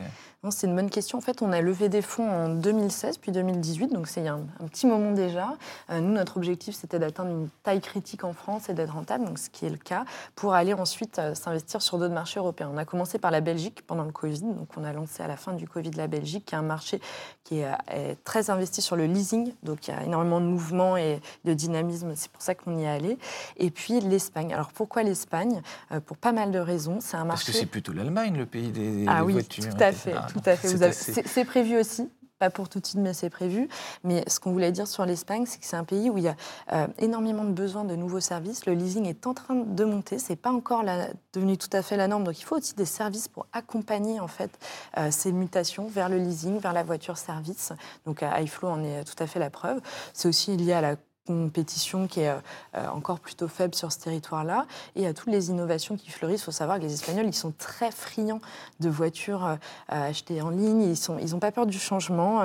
C'est 0.50 0.66
une 0.66 0.74
bonne 0.74 0.90
question. 0.90 1.18
En 1.18 1.20
fait, 1.20 1.42
on 1.42 1.52
a 1.52 1.60
levé 1.60 1.88
des 1.88 2.02
fonds 2.02 2.28
en 2.28 2.48
2016 2.48 3.18
puis 3.18 3.32
2018, 3.32 3.88
donc 3.88 4.08
c'est 4.08 4.20
il 4.20 4.24
y 4.24 4.28
a 4.28 4.34
un, 4.34 4.66
petit 4.66 4.86
moment 4.86 5.12
déjà. 5.12 5.56
Euh, 5.90 6.00
nous, 6.00 6.12
notre 6.12 6.36
objectif, 6.36 6.74
c'était 6.74 6.98
d'atteindre 6.98 7.30
une 7.30 7.48
taille 7.62 7.80
critique 7.80 8.24
en 8.24 8.32
France 8.32 8.68
et 8.68 8.74
d'être 8.74 8.92
rentable, 8.92 9.24
donc 9.24 9.38
ce 9.38 9.50
qui 9.50 9.66
est 9.66 9.70
le 9.70 9.76
cas, 9.76 10.04
pour 10.34 10.54
aller 10.54 10.74
ensuite 10.74 11.20
s'investir 11.34 11.82
sur 11.82 11.98
d'autres 11.98 12.14
marchés 12.14 12.40
européens. 12.40 12.70
On 12.72 12.78
a 12.78 12.84
commencé 12.84 13.18
par 13.18 13.30
la 13.30 13.40
Belgique 13.40 13.86
pendant 13.86 14.04
le 14.04 14.12
Covid, 14.12 14.42
donc 14.42 14.68
on 14.76 14.84
a 14.84 14.92
lancé 14.92 15.22
à 15.22 15.28
la 15.28 15.36
fin 15.36 15.52
du 15.52 15.68
Covid 15.68 15.92
la 15.92 16.06
Belgique, 16.06 16.46
qui 16.46 16.54
est 16.54 16.58
un 16.58 16.62
marché 16.62 17.00
qui 17.44 17.60
est, 17.60 17.70
est 17.88 18.16
très 18.24 18.50
investi 18.50 18.82
sur 18.82 18.96
le 18.96 19.06
leasing, 19.06 19.52
donc 19.62 19.86
il 19.86 19.92
y 19.92 19.94
a 19.94 20.02
énormément 20.04 20.40
de 20.40 20.46
mouvements 20.46 20.96
et 20.96 21.20
de 21.44 21.54
dynamisme, 21.54 22.12
c'est 22.14 22.30
pour 22.30 22.42
ça 22.42 22.51
qu'on 22.54 22.78
y 22.78 22.84
est 22.84 22.88
allé. 22.88 23.18
Et 23.56 23.70
puis 23.70 24.00
l'Espagne. 24.00 24.52
Alors 24.52 24.72
pourquoi 24.72 25.02
l'Espagne? 25.02 25.62
Euh, 25.92 26.00
Pour 26.00 26.16
pas 26.16 26.32
mal 26.32 26.50
de 26.50 26.58
raisons. 26.58 26.98
C'est 27.00 27.16
un 27.16 27.24
marché. 27.24 27.46
Parce 27.46 27.56
que 27.56 27.60
c'est 27.60 27.66
plutôt 27.66 27.92
l'Allemagne, 27.92 28.36
le 28.36 28.46
pays 28.46 28.70
des, 28.70 29.04
ah, 29.08 29.24
oui, 29.24 29.34
voitures. 29.34 29.74
Tout 29.74 29.82
à 29.82 29.92
fait, 29.92 30.14
tout 30.32 30.42
à 30.44 30.56
fait. 30.56 31.26
C'est 31.26 31.44
prévu 31.44 31.78
aussi 31.78 32.08
pas 32.42 32.50
pour 32.50 32.68
tout 32.68 32.80
de 32.80 32.86
suite, 32.86 33.00
mais 33.00 33.14
c'est 33.14 33.30
prévu. 33.30 33.68
Mais 34.02 34.24
ce 34.26 34.40
qu'on 34.40 34.50
voulait 34.50 34.72
dire 34.72 34.88
sur 34.88 35.06
l'Espagne, 35.06 35.44
c'est 35.46 35.60
que 35.60 35.64
c'est 35.64 35.76
un 35.76 35.84
pays 35.84 36.10
où 36.10 36.18
il 36.18 36.24
y 36.24 36.28
a 36.28 36.34
euh, 36.72 36.88
énormément 36.98 37.44
de 37.44 37.52
besoins 37.52 37.84
de 37.84 37.94
nouveaux 37.94 38.18
services. 38.18 38.66
Le 38.66 38.72
leasing 38.72 39.06
est 39.06 39.28
en 39.28 39.32
train 39.32 39.54
de 39.54 39.84
monter. 39.84 40.18
C'est 40.18 40.34
pas 40.34 40.50
encore 40.50 40.82
la, 40.82 41.06
devenu 41.32 41.56
tout 41.56 41.70
à 41.72 41.82
fait 41.82 41.96
la 41.96 42.08
norme. 42.08 42.24
Donc 42.24 42.40
il 42.40 42.44
faut 42.44 42.56
aussi 42.56 42.74
des 42.74 42.84
services 42.84 43.28
pour 43.28 43.46
accompagner 43.52 44.18
en 44.18 44.26
fait 44.26 44.50
euh, 44.98 45.12
ces 45.12 45.30
mutations 45.30 45.86
vers 45.86 46.08
le 46.08 46.18
leasing, 46.18 46.58
vers 46.58 46.72
la 46.72 46.82
voiture 46.82 47.16
service. 47.16 47.72
Donc 48.06 48.24
iFlow 48.24 48.70
en 48.70 48.82
est 48.82 49.04
tout 49.04 49.22
à 49.22 49.28
fait 49.28 49.38
la 49.38 49.50
preuve. 49.50 49.80
C'est 50.12 50.26
aussi 50.26 50.56
lié 50.56 50.72
à 50.72 50.80
la 50.80 50.96
compétition 51.26 52.06
qui 52.06 52.20
est 52.20 52.30
euh, 52.30 52.36
euh, 52.76 52.86
encore 52.88 53.20
plutôt 53.20 53.48
faible 53.48 53.74
sur 53.74 53.92
ce 53.92 53.98
territoire-là 54.00 54.66
et 54.96 55.06
à 55.06 55.14
toutes 55.14 55.30
les 55.30 55.50
innovations 55.50 55.96
qui 55.96 56.10
fleurissent. 56.10 56.40
Il 56.42 56.44
faut 56.44 56.50
savoir 56.50 56.78
que 56.78 56.82
les 56.82 56.94
Espagnols, 56.94 57.26
ils 57.26 57.34
sont 57.34 57.52
très 57.56 57.90
friands 57.90 58.40
de 58.80 58.88
voitures 58.88 59.46
euh, 59.46 59.56
achetées 59.88 60.42
en 60.42 60.50
ligne. 60.50 60.82
Ils 60.82 61.10
n'ont 61.10 61.18
ils 61.18 61.38
pas 61.38 61.52
peur 61.52 61.66
du 61.66 61.78
changement. 61.78 62.42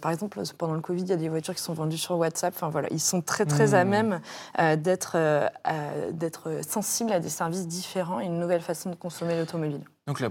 par 0.00 0.12
exemple, 0.12 0.40
pendant 0.56 0.74
le 0.74 0.80
Covid, 0.80 1.02
il 1.02 1.08
y 1.08 1.12
a 1.12 1.16
des 1.16 1.28
voitures 1.28 1.54
qui 1.54 1.62
sont 1.62 1.74
vendues 1.74 1.98
sur 1.98 2.16
WhatsApp. 2.16 2.54
Enfin, 2.54 2.68
voilà, 2.68 2.88
ils 2.90 3.00
sont 3.00 3.22
très, 3.22 3.44
très 3.44 3.74
à 3.74 3.84
mmh. 3.84 3.88
même 3.88 4.20
d'être 4.76 5.18
sensibles 6.68 7.12
à 7.12 7.18
des 7.18 7.28
services 7.28 7.66
différents 7.66 8.20
et 8.20 8.26
une 8.26 8.38
nouvelle 8.38 8.60
façon 8.60 8.90
de 8.90 8.94
consommer 8.94 9.36
l'automobile. 9.36 9.80
Donc 10.06 10.20
la, 10.20 10.28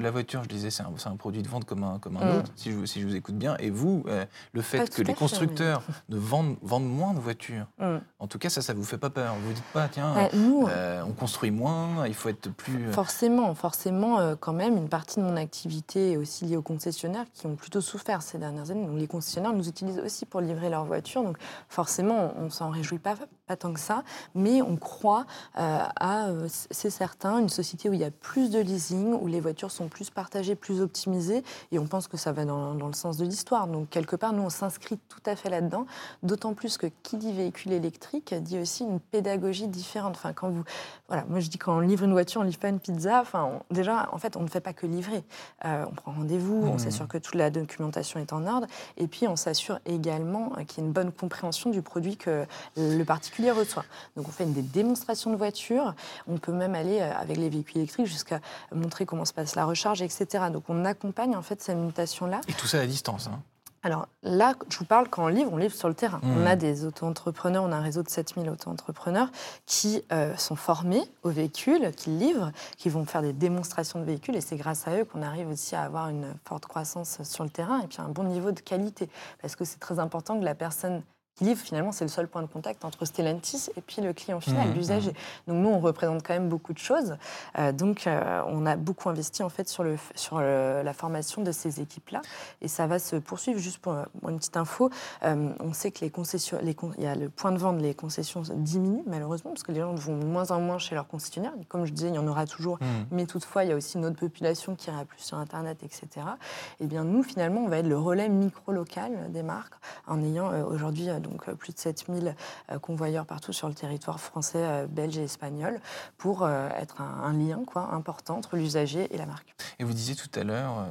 la, 0.00 0.10
voiture, 0.10 0.42
je 0.44 0.48
disais, 0.48 0.70
c'est 0.70 0.82
un, 0.82 0.94
un, 1.04 1.16
produit 1.16 1.42
de 1.42 1.48
vente 1.48 1.66
comme 1.66 1.84
un, 1.84 1.98
comme 1.98 2.16
un 2.16 2.24
mm. 2.24 2.38
autre, 2.38 2.52
si 2.56 2.72
je, 2.72 2.86
si 2.86 3.02
je, 3.02 3.06
vous 3.06 3.14
écoute 3.14 3.34
bien. 3.34 3.54
Et 3.58 3.68
vous, 3.68 4.02
euh, 4.08 4.24
le 4.54 4.62
fait 4.62 4.88
que 4.88 5.02
les 5.02 5.12
constructeurs 5.12 5.82
ne 6.08 6.16
vendent, 6.16 6.56
vendent, 6.62 6.88
moins 6.88 7.12
de 7.12 7.20
voitures, 7.20 7.66
mm. 7.78 7.98
en 8.18 8.26
tout 8.26 8.38
cas, 8.38 8.48
ça, 8.48 8.62
ça 8.62 8.72
vous 8.72 8.82
fait 8.82 8.96
pas 8.96 9.10
peur. 9.10 9.34
Vous 9.34 9.48
vous 9.48 9.52
dites 9.52 9.72
pas, 9.74 9.88
tiens, 9.88 10.14
euh, 10.32 11.02
on 11.06 11.12
construit 11.12 11.50
moins, 11.50 12.06
il 12.06 12.14
faut 12.14 12.30
être 12.30 12.50
plus... 12.50 12.88
Euh, 12.88 12.92
forcément, 12.92 13.54
forcément, 13.54 14.36
quand 14.36 14.54
même, 14.54 14.78
une 14.78 14.88
partie 14.88 15.20
de 15.20 15.24
mon 15.26 15.36
activité 15.36 16.12
est 16.12 16.16
aussi 16.16 16.46
liée 16.46 16.56
aux 16.56 16.62
concessionnaires 16.62 17.26
qui 17.34 17.46
ont 17.46 17.56
plutôt 17.56 17.82
souffert 17.82 18.22
ces 18.22 18.38
dernières 18.38 18.70
années. 18.70 18.86
Donc 18.86 18.98
les 18.98 19.06
concessionnaires 19.06 19.52
nous 19.52 19.68
utilisent 19.68 20.00
aussi 20.00 20.24
pour 20.24 20.40
livrer 20.40 20.70
leurs 20.70 20.86
voitures. 20.86 21.22
Donc 21.22 21.36
forcément, 21.68 22.32
on 22.38 22.48
s'en 22.48 22.70
réjouit 22.70 22.98
pas, 22.98 23.16
pas 23.50 23.56
tant 23.56 23.72
que 23.72 23.80
ça, 23.80 24.04
mais 24.36 24.62
on 24.62 24.76
croit 24.76 25.26
à, 25.56 26.28
c'est 26.48 26.88
certain, 26.88 27.38
une 27.38 27.48
société 27.48 27.88
où 27.88 27.92
il 27.92 27.98
y 27.98 28.04
a 28.04 28.12
plus 28.12 28.48
de 28.48 28.60
leasing, 28.60 29.12
où 29.12 29.26
les 29.26 29.40
voitures 29.40 29.72
sont 29.72 29.88
plus 29.88 30.08
partagées, 30.08 30.54
plus 30.54 30.80
optimisées, 30.80 31.42
et 31.72 31.80
on 31.80 31.86
pense 31.88 32.06
que 32.06 32.16
ça 32.16 32.30
va 32.30 32.44
dans, 32.44 32.74
dans 32.74 32.86
le 32.86 32.92
sens 32.92 33.16
de 33.16 33.24
l'histoire. 33.24 33.66
Donc 33.66 33.90
quelque 33.90 34.14
part, 34.14 34.32
nous, 34.32 34.42
on 34.42 34.50
s'inscrit 34.50 35.00
tout 35.08 35.22
à 35.26 35.34
fait 35.34 35.50
là-dedans, 35.50 35.86
d'autant 36.22 36.54
plus 36.54 36.78
que 36.78 36.86
qui 37.02 37.16
dit 37.16 37.32
véhicule 37.32 37.72
électrique 37.72 38.34
dit 38.34 38.60
aussi 38.60 38.84
une 38.84 39.00
pédagogie 39.00 39.66
différente. 39.66 40.14
Enfin, 40.14 40.32
quand 40.32 40.48
vous, 40.48 40.62
voilà, 41.08 41.24
moi 41.28 41.40
je 41.40 41.48
dis 41.48 41.58
quand 41.58 41.76
on 41.76 41.80
livre 41.80 42.04
une 42.04 42.12
voiture, 42.12 42.40
on 42.40 42.44
livre 42.44 42.60
pas 42.60 42.68
une 42.68 42.78
pizza. 42.78 43.20
Enfin, 43.20 43.50
déjà, 43.72 44.08
en 44.12 44.18
fait, 44.18 44.36
on 44.36 44.42
ne 44.42 44.48
fait 44.48 44.60
pas 44.60 44.74
que 44.74 44.86
livrer. 44.86 45.24
Euh, 45.64 45.86
on 45.90 45.94
prend 45.94 46.12
rendez-vous, 46.12 46.62
on 46.64 46.74
mmh. 46.74 46.78
s'assure 46.78 47.08
que 47.08 47.18
toute 47.18 47.34
la 47.34 47.50
documentation 47.50 48.20
est 48.20 48.32
en 48.32 48.46
ordre, 48.46 48.68
et 48.96 49.08
puis 49.08 49.26
on 49.26 49.34
s'assure 49.34 49.80
également 49.86 50.50
qu'il 50.68 50.78
y 50.78 50.80
ait 50.82 50.86
une 50.86 50.92
bonne 50.92 51.10
compréhension 51.10 51.70
du 51.70 51.82
produit 51.82 52.16
que 52.16 52.46
le 52.76 53.02
particulier 53.04 53.39
reçoit. 53.48 53.84
Donc 54.16 54.28
on 54.28 54.32
fait 54.32 54.46
des 54.46 54.62
démonstrations 54.62 55.30
de 55.30 55.36
voitures. 55.36 55.94
On 56.28 56.38
peut 56.38 56.52
même 56.52 56.74
aller 56.74 57.00
euh, 57.00 57.12
avec 57.16 57.36
les 57.36 57.48
véhicules 57.48 57.78
électriques 57.78 58.06
jusqu'à 58.06 58.40
montrer 58.74 59.06
comment 59.06 59.24
se 59.24 59.32
passe 59.32 59.54
la 59.54 59.64
recharge, 59.64 60.02
etc. 60.02 60.44
Donc 60.52 60.64
on 60.68 60.84
accompagne 60.84 61.36
en 61.36 61.42
fait 61.42 61.62
cette 61.62 61.76
mutation-là. 61.76 62.40
Et 62.48 62.52
tout 62.52 62.66
ça 62.66 62.80
à 62.80 62.86
distance. 62.86 63.28
Hein. 63.28 63.40
Alors 63.82 64.08
là, 64.22 64.54
je 64.68 64.78
vous 64.78 64.84
parle 64.84 65.08
quand 65.08 65.24
on 65.24 65.28
livre, 65.28 65.50
on 65.52 65.56
livre 65.56 65.74
sur 65.74 65.88
le 65.88 65.94
terrain. 65.94 66.20
On 66.22 66.44
a 66.44 66.54
mmh. 66.54 66.58
des 66.58 66.84
auto-entrepreneurs, 66.84 67.64
on 67.64 67.72
a 67.72 67.76
un 67.76 67.80
réseau 67.80 68.02
de 68.02 68.10
7000 68.10 68.50
auto-entrepreneurs 68.50 69.30
qui 69.64 70.02
euh, 70.12 70.36
sont 70.36 70.56
formés 70.56 71.02
aux 71.22 71.30
véhicules, 71.30 71.90
qui 71.92 72.10
livrent, 72.10 72.52
qui 72.76 72.90
vont 72.90 73.06
faire 73.06 73.22
des 73.22 73.32
démonstrations 73.32 73.98
de 73.98 74.04
véhicules 74.04 74.36
et 74.36 74.42
c'est 74.42 74.56
grâce 74.56 74.86
à 74.86 74.98
eux 74.98 75.04
qu'on 75.04 75.22
arrive 75.22 75.48
aussi 75.48 75.76
à 75.76 75.82
avoir 75.82 76.10
une 76.10 76.34
forte 76.44 76.66
croissance 76.66 77.22
sur 77.22 77.42
le 77.42 77.50
terrain 77.50 77.80
et 77.80 77.86
puis 77.86 78.00
un 78.00 78.08
bon 78.08 78.24
niveau 78.24 78.52
de 78.52 78.60
qualité. 78.60 79.08
Parce 79.40 79.56
que 79.56 79.64
c'est 79.64 79.80
très 79.80 79.98
important 79.98 80.38
que 80.38 80.44
la 80.44 80.54
personne 80.54 81.02
livre, 81.40 81.60
finalement, 81.60 81.92
c'est 81.92 82.04
le 82.04 82.10
seul 82.10 82.28
point 82.28 82.42
de 82.42 82.46
contact 82.46 82.84
entre 82.84 83.04
Stellantis 83.04 83.70
et 83.76 83.80
puis 83.80 84.02
le 84.02 84.12
client 84.12 84.40
final, 84.40 84.68
mmh, 84.68 84.74
l'usager. 84.74 85.10
Mmh. 85.10 85.52
Donc 85.52 85.62
nous, 85.62 85.68
on 85.68 85.80
représente 85.80 86.22
quand 86.22 86.34
même 86.34 86.48
beaucoup 86.48 86.72
de 86.72 86.78
choses. 86.78 87.16
Euh, 87.58 87.72
donc 87.72 88.06
euh, 88.06 88.42
on 88.46 88.66
a 88.66 88.76
beaucoup 88.76 89.08
investi 89.08 89.42
en 89.42 89.48
fait 89.48 89.68
sur, 89.68 89.84
le, 89.84 89.96
sur 90.14 90.40
la 90.40 90.92
formation 90.92 91.42
de 91.42 91.52
ces 91.52 91.80
équipes-là, 91.80 92.22
et 92.60 92.68
ça 92.68 92.86
va 92.86 92.98
se 92.98 93.16
poursuivre. 93.16 93.58
Juste 93.58 93.78
pour, 93.78 93.94
une 94.28 94.38
petite 94.38 94.56
info, 94.56 94.90
euh, 95.24 95.50
on 95.60 95.72
sait 95.72 95.90
que 95.90 96.00
les 96.00 96.10
concessions, 96.10 96.58
les, 96.62 96.76
il 96.98 97.04
y 97.04 97.06
a 97.06 97.14
le 97.14 97.28
point 97.28 97.52
de 97.52 97.58
vente, 97.58 97.80
les 97.80 97.94
concessions 97.94 98.42
diminuent 98.54 99.02
malheureusement 99.06 99.50
parce 99.50 99.62
que 99.62 99.72
les 99.72 99.80
gens 99.80 99.94
vont 99.94 100.18
de 100.18 100.24
moins 100.24 100.50
en 100.50 100.60
moins 100.60 100.78
chez 100.78 100.94
leurs 100.94 101.08
concessionnaires. 101.08 101.52
Comme 101.68 101.84
je 101.84 101.92
disais, 101.92 102.08
il 102.08 102.14
y 102.14 102.18
en 102.18 102.26
aura 102.26 102.46
toujours, 102.46 102.78
mmh. 102.80 102.86
mais 103.12 103.26
toutefois, 103.26 103.64
il 103.64 103.70
y 103.70 103.72
a 103.72 103.76
aussi 103.76 103.98
une 103.98 104.04
autre 104.04 104.18
population 104.18 104.74
qui 104.74 104.90
ira 104.90 105.04
plus 105.04 105.20
sur 105.20 105.38
Internet, 105.38 105.82
etc. 105.82 106.06
Et 106.16 106.84
eh 106.84 106.86
bien 106.86 107.04
nous, 107.04 107.22
finalement, 107.22 107.62
on 107.62 107.68
va 107.68 107.78
être 107.78 107.88
le 107.88 107.98
relais 107.98 108.28
micro-local 108.28 109.30
des 109.30 109.42
marques 109.42 109.74
en 110.06 110.22
ayant 110.22 110.50
aujourd'hui 110.64 111.08
euh, 111.48 111.54
plus 111.54 111.72
de 111.72 111.78
7000 111.78 112.34
euh, 112.70 112.78
convoyeurs 112.78 113.26
partout 113.26 113.52
sur 113.52 113.68
le 113.68 113.74
territoire 113.74 114.20
français, 114.20 114.58
euh, 114.62 114.86
belge 114.86 115.18
et 115.18 115.24
espagnol, 115.24 115.80
pour 116.18 116.46
être 116.48 117.00
un, 117.00 117.32
lien 117.32 117.62
quoi, 117.66 117.92
important 117.92 118.36
entre 118.36 118.56
l'usager 118.56 119.12
et 119.14 119.18
la 119.18 119.26
marque. 119.26 119.54
Et 119.78 119.84
vous 119.84 119.92
disiez 119.92 120.14
tout 120.14 120.30
à 120.38 120.44
l'heure, 120.44 120.86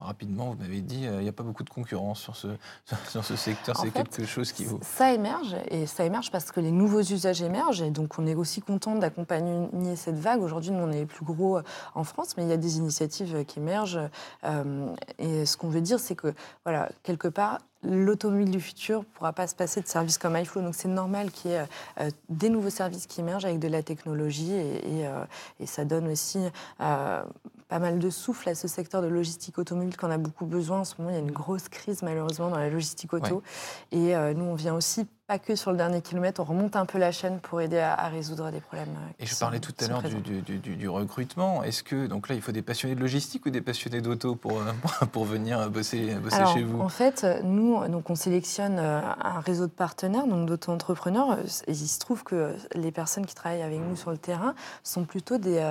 Rapidement, 0.00 0.50
vous 0.50 0.62
m'avez 0.62 0.80
dit, 0.80 1.02
il 1.02 1.18
n'y 1.18 1.28
a 1.28 1.32
pas 1.32 1.42
beaucoup 1.42 1.64
de 1.64 1.70
concurrence 1.70 2.20
sur 2.20 2.36
ce, 2.36 2.48
sur 3.08 3.24
ce 3.24 3.34
secteur. 3.34 3.76
C'est 3.76 3.90
quelque 3.90 4.26
chose 4.26 4.52
qui 4.52 4.64
vaut. 4.64 4.78
Ça 4.82 5.12
émerge, 5.12 5.56
et 5.70 5.86
ça 5.86 6.04
émerge 6.04 6.30
parce 6.30 6.52
que 6.52 6.60
les 6.60 6.70
nouveaux 6.70 7.00
usages 7.00 7.42
émergent. 7.42 7.82
Et 7.82 7.90
donc, 7.90 8.18
on 8.18 8.26
est 8.26 8.36
aussi 8.36 8.60
content 8.60 8.94
d'accompagner 8.94 9.96
cette 9.96 10.18
vague. 10.18 10.40
Aujourd'hui, 10.40 10.70
nous, 10.70 10.84
on 10.84 10.92
est 10.92 11.00
les 11.00 11.06
plus 11.06 11.24
gros 11.24 11.58
en 11.94 12.04
France, 12.04 12.36
mais 12.36 12.44
il 12.44 12.48
y 12.48 12.52
a 12.52 12.56
des 12.56 12.78
initiatives 12.78 13.44
qui 13.44 13.58
émergent. 13.58 13.98
et 15.18 15.46
ce 15.46 15.56
qu'on 15.56 15.68
veut 15.68 15.80
dire, 15.80 15.98
c'est 15.98 16.14
que, 16.14 16.32
voilà, 16.64 16.90
quelque 17.02 17.28
part, 17.28 17.58
l'automobile 17.82 18.50
du 18.50 18.60
futur 18.60 19.00
ne 19.00 19.04
pourra 19.04 19.32
pas 19.32 19.46
se 19.46 19.54
passer 19.54 19.80
de 19.80 19.86
services 19.86 20.18
comme 20.18 20.36
iFlow. 20.36 20.62
Donc 20.62 20.74
c'est 20.74 20.88
normal 20.88 21.30
qu'il 21.30 21.52
y 21.52 21.54
ait 21.54 21.64
euh, 22.00 22.10
des 22.28 22.48
nouveaux 22.48 22.70
services 22.70 23.06
qui 23.06 23.20
émergent 23.20 23.44
avec 23.44 23.58
de 23.58 23.68
la 23.68 23.82
technologie 23.82 24.52
et, 24.52 25.06
euh, 25.06 25.24
ça 25.64 25.84
donne 25.84 26.08
aussi 26.08 26.38
euh, 26.80 27.22
pas 27.68 27.78
mal 27.78 27.98
de 27.98 28.10
souffle 28.10 28.48
à 28.48 28.54
ce 28.54 28.66
secteur 28.66 29.02
de 29.02 29.08
logistique 29.08 29.58
automobile 29.58 29.96
qu'on 29.96 30.10
a 30.10 30.18
beaucoup 30.18 30.46
besoin. 30.46 30.80
En 30.80 30.84
ce 30.84 30.94
moment, 30.98 31.10
il 31.10 31.14
y 31.14 31.18
a 31.18 31.20
une 31.20 31.30
grosse 31.30 31.68
crise 31.68 32.02
malheureusement 32.02 32.48
dans 32.48 32.58
la 32.58 32.70
logistique 32.70 33.12
auto. 33.12 33.42
Et 33.92 34.14
nous, 34.34 34.44
on 34.44 34.54
vient 34.54 34.74
aussi 34.74 35.06
pas 35.28 35.38
que 35.38 35.54
sur 35.54 35.72
le 35.72 35.76
dernier 35.76 36.00
kilomètre, 36.00 36.40
on 36.40 36.44
remonte 36.44 36.74
un 36.74 36.86
peu 36.86 36.96
la 36.96 37.12
chaîne 37.12 37.38
pour 37.38 37.60
aider 37.60 37.78
à, 37.78 38.08
résoudre 38.08 38.50
des 38.50 38.60
problèmes. 38.60 38.88
Euh, 38.88 39.22
et 39.22 39.26
je 39.26 39.36
parlais 39.36 39.60
tout 39.60 39.74
à 39.78 39.86
l'heure 39.86 40.02
du, 40.02 40.88
recrutement. 40.88 41.62
Est-ce 41.62 41.82
que, 41.82 42.06
donc 42.06 42.30
là, 42.30 42.34
il 42.34 42.40
faut 42.40 42.50
des 42.50 42.62
passionnés 42.62 42.94
de 42.94 43.00
logistique 43.00 43.44
ou 43.44 43.50
des 43.50 43.60
passionnés 43.60 44.00
d'auto 44.00 44.36
pour, 44.36 44.52
euh, 44.52 44.72
pour 45.12 45.26
venir 45.26 45.68
bosser, 45.68 46.14
bosser 46.14 46.46
chez 46.54 46.62
vous? 46.62 46.80
En 46.80 46.88
fait, 46.88 47.26
nous, 47.44 47.86
donc 47.88 48.08
on 48.08 48.14
sélectionne 48.14 48.78
euh, 48.78 49.02
un 49.22 49.40
réseau 49.40 49.66
de 49.66 49.72
partenaires, 49.72 50.26
donc 50.26 50.48
d'auto-entrepreneurs. 50.48 51.36
il 51.68 51.76
se 51.76 51.98
trouve 51.98 52.24
que 52.24 52.56
les 52.74 52.90
personnes 52.90 53.26
qui 53.26 53.34
travaillent 53.34 53.60
avec 53.60 53.80
nous 53.80 53.96
sur 53.96 54.10
le 54.10 54.16
terrain 54.16 54.54
sont 54.82 55.04
plutôt 55.04 55.36
des, 55.36 55.62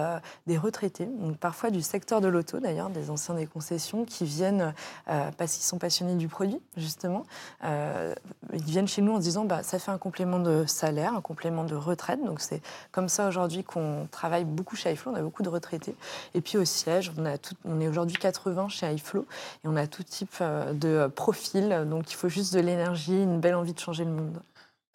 des 0.45 0.57
retraités, 0.59 1.07
donc 1.07 1.37
parfois 1.37 1.71
du 1.71 1.81
secteur 1.81 2.21
de 2.21 2.27
l'auto 2.27 2.59
d'ailleurs, 2.59 2.91
des 2.91 3.09
anciens 3.09 3.33
des 3.33 3.47
concessions 3.47 4.05
qui 4.05 4.25
viennent 4.25 4.73
parce 5.05 5.53
qu'ils 5.53 5.65
sont 5.65 5.79
passionnés 5.79 6.15
du 6.15 6.27
produit, 6.27 6.59
justement. 6.75 7.25
ils 7.63 8.63
viennent 8.63 8.87
chez 8.87 9.01
nous 9.01 9.13
en 9.13 9.17
se 9.17 9.21
disant 9.21 9.47
bah, 9.48 9.63
ça 9.63 9.80
fait 9.80 9.92
un 9.92 9.98
complément 9.98 10.39
de 10.39 10.66
salaire, 10.66 11.13
un 11.13 11.22
complément 11.22 11.63
de 11.63 11.75
retraite. 11.75 12.24
Donc 12.24 12.42
c'est 12.42 12.62
comme 12.92 13.10
ça 13.10 13.27
aujourd'hui 13.27 13.63
qu'on 13.63 14.08
travaille 14.12 14.46
beaucoup 14.46 14.75
chez 14.75 14.92
iFlow. 14.92 15.12
On 15.12 15.16
a 15.16 15.22
beaucoup 15.22 15.44
de 15.44 15.50
retraités. 15.50 15.96
Et 16.34 16.42
puis 16.42 16.58
au 16.58 16.66
siège, 16.66 17.12
on, 17.18 17.25
on 17.66 17.80
est 17.82 17.88
aujourd'hui 17.88 18.18
80 18.18 18.70
chez 18.70 18.92
iFlow 18.94 19.25
et 19.63 19.68
on 19.68 19.75
a 19.75 19.88
tout 19.88 20.04
type 20.04 20.36
euh, 20.42 20.74
de 20.74 21.08
profil. 21.08 21.86
Donc 21.89 22.12
il 22.12 22.16
faut 22.16 22.30
juste 22.30 22.54
de 22.54 22.60
l'énergie, 22.60 23.24
une 23.24 23.39
belle 23.39 23.56
envie 23.56 23.74
de 23.74 23.80
changer 23.80 24.06
le 24.06 24.12
monde 24.12 24.39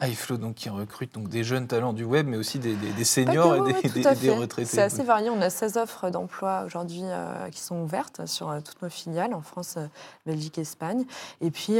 iFlow 0.02 0.36
donc, 0.36 0.54
qui 0.56 0.68
recrute 0.68 1.14
donc, 1.14 1.28
des 1.28 1.44
jeunes 1.44 1.66
talents 1.66 1.92
du 1.92 2.04
web, 2.04 2.26
mais 2.26 2.36
aussi 2.36 2.58
des, 2.58 3.04
seniors 3.04 3.54
et 3.54 3.72
des, 4.14 4.30
retraités. 4.30 4.64
C'est 4.64 4.82
assez 4.82 5.02
varié. 5.02 5.30
On 5.30 5.40
a 5.40 5.50
16 5.50 5.76
offres 5.76 6.10
d'emploi 6.10 6.64
aujourd'hui 6.66 7.02
euh, 7.04 7.48
qui 7.50 7.60
sont 7.60 7.82
ouvertes 7.82 8.26
sur 8.26 8.50
euh, 8.50 8.60
toutes 8.60 8.82
nos 8.82 8.88
filiales 8.88 9.34
en 9.34 9.42
France, 9.42 9.74
euh, 9.76 9.86
Belgique, 10.26 10.58
Espagne. 10.58 11.04
Et 11.40 11.50
puis, 11.50 11.78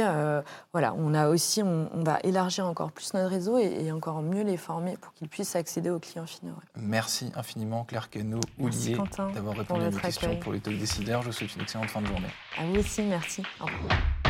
voilà, 0.71 0.93
on 0.97 1.13
a 1.13 1.29
aussi, 1.29 1.61
on, 1.63 1.89
va 2.03 2.19
élargir 2.23 2.65
encore 2.65 2.91
plus 2.91 3.13
notre 3.13 3.29
réseau 3.29 3.57
et, 3.57 3.91
encore 3.91 4.21
mieux 4.21 4.43
les 4.43 4.57
former 4.57 4.97
pour 4.97 5.13
qu'ils 5.13 5.29
puissent 5.29 5.55
accéder 5.55 5.89
aux 5.89 5.99
clients 5.99 6.25
finaux. 6.25 6.53
Merci 6.75 7.31
infiniment, 7.35 7.83
Claire 7.83 8.09
Queneau, 8.09 8.39
Oulier, 8.59 8.97
d'avoir 9.33 9.55
répondu 9.55 9.85
à 9.85 9.89
nos 9.89 9.99
questions 9.99 10.37
pour 10.37 10.53
les 10.53 10.59
talks 10.59 10.77
décideurs. 10.77 11.21
Je 11.21 11.27
vous 11.27 11.33
souhaite 11.33 11.55
une 11.55 11.61
excellente 11.61 11.89
fin 11.89 12.01
de 12.01 12.07
journée. 12.07 12.27
À 12.57 12.65
vous 12.65 12.79
aussi, 12.79 13.01
merci. 13.03 13.43
Au 13.59 13.65
revoir. 13.65 14.22